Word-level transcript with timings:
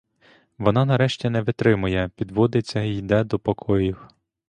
Вона 0.57 0.85
нарешті 0.85 1.29
не 1.29 1.41
витримує, 1.41 2.09
підводиться 2.15 2.79
й 2.81 2.97
іде 2.97 3.23
до 3.23 3.39
покоїв. 3.39 4.07